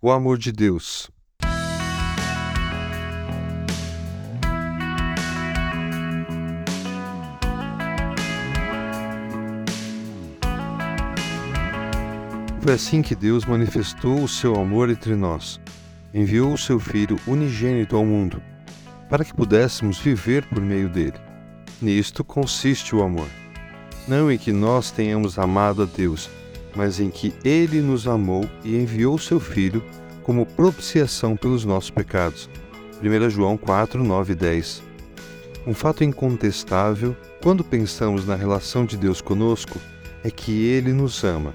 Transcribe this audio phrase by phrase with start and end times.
[0.00, 1.10] O amor de Deus.
[12.60, 15.60] Foi assim que Deus manifestou o seu amor entre nós.
[16.14, 18.40] Enviou o seu Filho unigênito ao mundo,
[19.10, 21.18] para que pudéssemos viver por meio dele.
[21.82, 23.26] Nisto consiste o amor.
[24.06, 26.30] Não em que nós tenhamos amado a Deus,
[26.78, 29.82] mas em que ele nos amou e enviou seu Filho
[30.22, 32.48] como propiciação pelos nossos pecados.
[33.02, 34.82] 1 João 4, 9 e 10.
[35.66, 39.80] Um fato incontestável, quando pensamos na relação de Deus conosco,
[40.22, 41.52] é que ele nos ama.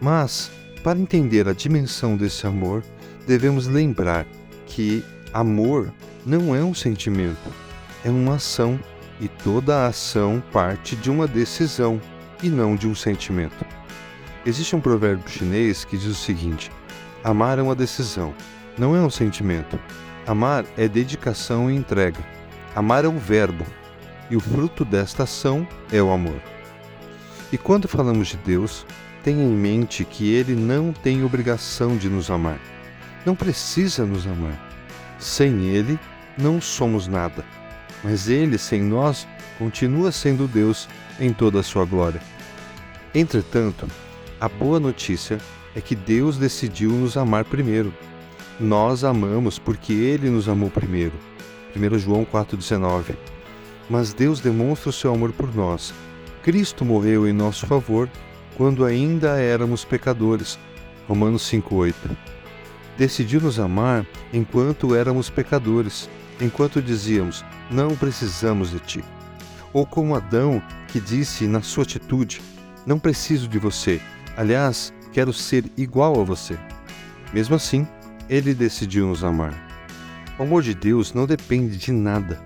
[0.00, 0.50] Mas,
[0.82, 2.82] para entender a dimensão desse amor,
[3.28, 4.26] devemos lembrar
[4.66, 5.92] que amor
[6.26, 7.54] não é um sentimento,
[8.04, 8.80] é uma ação,
[9.20, 12.00] e toda ação parte de uma decisão
[12.42, 13.79] e não de um sentimento.
[14.44, 16.70] Existe um provérbio chinês que diz o seguinte:
[17.22, 18.34] Amar é uma decisão,
[18.78, 19.78] não é um sentimento.
[20.26, 22.20] Amar é dedicação e entrega.
[22.74, 23.66] Amar é um verbo,
[24.30, 26.40] e o fruto desta ação é o amor.
[27.52, 28.86] E quando falamos de Deus,
[29.22, 32.58] tenha em mente que Ele não tem obrigação de nos amar.
[33.26, 34.58] Não precisa nos amar.
[35.18, 35.98] Sem Ele,
[36.38, 37.44] não somos nada.
[38.02, 39.26] Mas Ele, sem nós,
[39.58, 40.88] continua sendo Deus
[41.18, 42.22] em toda a sua glória.
[43.14, 43.86] Entretanto,
[44.40, 45.38] a boa notícia
[45.76, 47.92] é que Deus decidiu nos amar primeiro.
[48.58, 51.12] Nós amamos porque Ele nos amou primeiro.
[51.76, 53.14] 1 João 4,19
[53.88, 55.92] Mas Deus demonstra o seu amor por nós.
[56.42, 58.08] Cristo morreu em nosso favor
[58.56, 60.58] quando ainda éramos pecadores.
[61.06, 61.94] Romanos 5,8
[62.96, 66.08] Decidiu nos amar enquanto éramos pecadores,
[66.40, 69.04] enquanto dizíamos: Não precisamos de ti.
[69.72, 72.40] Ou como Adão, que disse na sua atitude:
[72.86, 74.00] Não preciso de você.
[74.36, 76.58] Aliás, quero ser igual a você.
[77.32, 77.86] Mesmo assim,
[78.28, 79.54] ele decidiu nos amar.
[80.38, 82.40] O amor de Deus não depende de nada,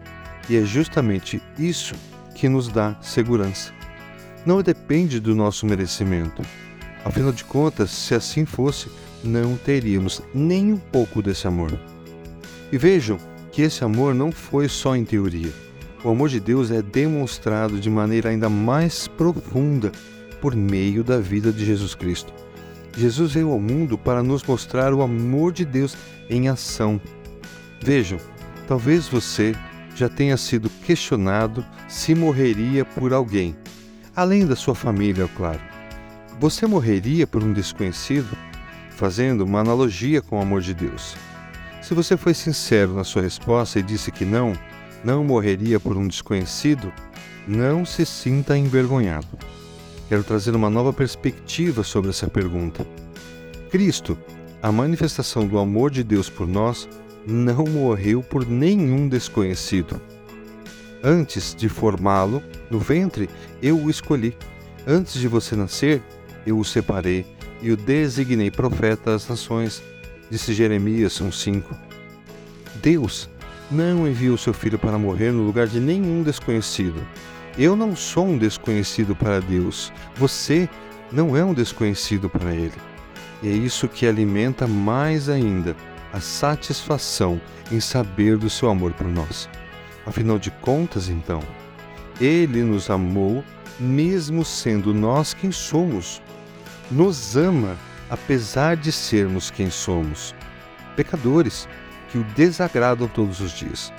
[0.49, 1.95] e é justamente isso
[2.35, 3.73] que nos dá segurança.
[4.45, 6.42] Não depende do nosso merecimento.
[7.05, 8.91] Afinal de contas, se assim fosse,
[9.23, 11.79] não teríamos nem um pouco desse amor.
[12.73, 13.19] E vejam
[13.53, 15.53] que esse amor não foi só em teoria.
[16.03, 19.92] O amor de Deus é demonstrado de maneira ainda mais profunda
[20.45, 22.31] por meio da vida de Jesus Cristo.
[22.95, 25.97] Jesus veio ao mundo para nos mostrar o amor de Deus
[26.29, 27.01] em ação.
[27.81, 28.19] Vejam,
[28.69, 29.55] talvez você
[29.97, 33.57] já tenha sido questionado se morreria por alguém,
[34.15, 35.63] além da sua família, é claro.
[36.39, 38.37] Você morreria por um desconhecido?
[38.91, 41.17] Fazendo uma analogia com o amor de Deus.
[41.81, 44.53] Se você foi sincero na sua resposta e disse que não,
[45.03, 46.93] não morreria por um desconhecido,
[47.49, 49.39] não se sinta envergonhado
[50.09, 52.87] quero trazer uma nova perspectiva sobre essa pergunta.
[53.70, 54.19] Cristo,
[54.63, 56.89] a manifestação do amor de Deus por nós,
[57.27, 60.01] não morreu por nenhum desconhecido.
[61.03, 63.29] Antes de formá-lo no ventre,
[63.63, 64.37] eu o escolhi.
[64.87, 66.03] Antes de você nascer,
[66.47, 67.27] eu o separei
[67.61, 69.83] e o designei profeta às nações,
[70.31, 71.64] disse Jeremias 1,5.
[72.83, 73.29] Deus
[73.70, 77.03] não enviou seu filho para morrer no lugar de nenhum desconhecido.
[77.57, 79.92] Eu não sou um desconhecido para Deus.
[80.17, 80.69] Você
[81.13, 82.75] não é um desconhecido para Ele.
[83.42, 85.77] E é isso que alimenta mais ainda
[86.13, 89.48] a satisfação em saber do seu amor por nós.
[90.05, 91.41] Afinal de contas, então,
[92.20, 93.45] Ele nos amou
[93.79, 96.20] mesmo sendo nós quem somos.
[96.91, 97.77] Nos ama
[98.11, 100.35] apesar de sermos quem somos,
[100.95, 101.69] pecadores
[102.11, 103.93] que o desagradam todos os dias.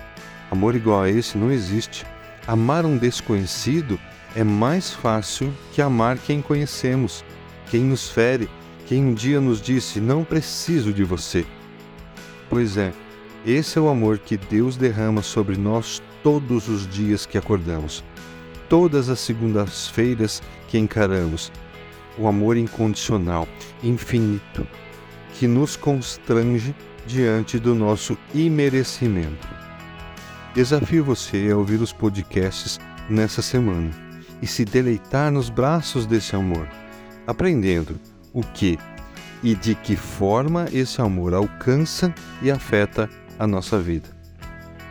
[0.52, 2.06] Amor igual a esse não existe.
[2.48, 4.00] Amar um desconhecido
[4.36, 7.26] é mais fácil que amar quem conhecemos,
[7.72, 8.48] quem nos fere,
[8.86, 11.44] quem um dia nos disse: Não preciso de você.
[12.48, 12.94] Pois é,
[13.44, 18.04] esse é o amor que Deus derrama sobre nós todos os dias que acordamos,
[18.70, 21.52] todas as segundas-feiras que encaramos.
[22.16, 23.48] O amor incondicional,
[23.84, 24.68] infinito,
[25.34, 26.76] que nos constrange
[27.08, 29.55] diante do nosso imerecimento.
[30.56, 32.80] Desafio você a ouvir os podcasts
[33.10, 33.92] nessa semana
[34.42, 36.66] e se deleitar nos braços desse amor,
[37.28, 38.00] aprendendo
[38.32, 38.80] o que
[39.44, 44.08] e de que forma esse amor alcança e afeta a nossa vida.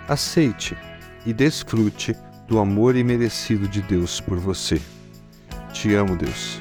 [0.06, 0.76] Aceite
[1.25, 2.14] e desfrute
[2.46, 4.78] do amor imerecido de Deus por você.
[5.72, 6.61] Te amo, Deus.